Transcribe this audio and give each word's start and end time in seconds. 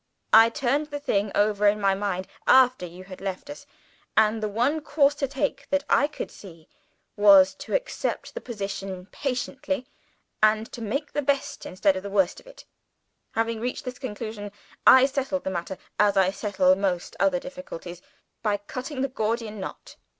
I 0.33 0.49
turned 0.49 0.87
the 0.87 0.99
thing 0.99 1.31
over 1.35 1.67
in 1.67 1.79
my 1.79 1.93
mind, 1.93 2.25
after 2.47 2.87
you 2.87 3.03
had 3.03 3.21
left 3.21 3.51
us; 3.51 3.67
and 4.17 4.41
the 4.41 4.49
one 4.49 4.81
course 4.81 5.13
to 5.13 5.27
take 5.27 5.67
that 5.69 5.83
I 5.91 6.07
could 6.07 6.31
see 6.31 6.67
was 7.15 7.53
to 7.61 7.75
accept 7.75 8.33
the 8.33 8.41
position 8.41 9.05
patiently, 9.11 9.85
and 10.41 10.71
to 10.71 10.81
make 10.81 11.11
the 11.13 11.21
best 11.21 11.67
instead 11.67 11.95
of 11.95 12.01
the 12.01 12.09
worst 12.09 12.39
of 12.39 12.47
it. 12.47 12.65
Having 13.33 13.59
reached 13.59 13.85
this 13.85 13.99
conclusion, 13.99 14.51
I 14.87 15.05
settled 15.05 15.43
the 15.43 15.51
matter 15.51 15.77
(as 15.99 16.17
I 16.17 16.31
settle 16.31 16.75
most 16.75 17.15
other 17.19 17.39
difficulties) 17.39 18.01
by 18.41 18.57
cutting 18.57 19.03
the 19.03 19.07
Gordian 19.07 19.59
knot. 19.59 19.97